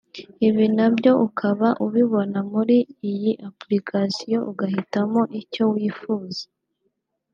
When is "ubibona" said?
1.85-2.39